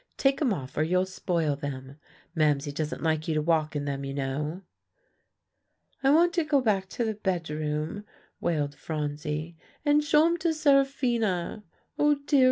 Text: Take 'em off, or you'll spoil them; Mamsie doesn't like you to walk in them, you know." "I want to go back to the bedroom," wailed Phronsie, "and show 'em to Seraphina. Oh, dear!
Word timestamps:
Take 0.17 0.41
'em 0.41 0.51
off, 0.51 0.77
or 0.77 0.81
you'll 0.81 1.05
spoil 1.05 1.55
them; 1.55 1.97
Mamsie 2.33 2.71
doesn't 2.71 3.03
like 3.03 3.27
you 3.27 3.35
to 3.35 3.41
walk 3.43 3.75
in 3.75 3.85
them, 3.85 4.03
you 4.03 4.15
know." 4.15 4.63
"I 6.01 6.09
want 6.09 6.33
to 6.33 6.43
go 6.43 6.59
back 6.59 6.89
to 6.89 7.05
the 7.05 7.13
bedroom," 7.13 8.03
wailed 8.39 8.73
Phronsie, 8.73 9.57
"and 9.85 10.03
show 10.03 10.25
'em 10.25 10.37
to 10.37 10.55
Seraphina. 10.55 11.63
Oh, 11.99 12.15
dear! 12.15 12.39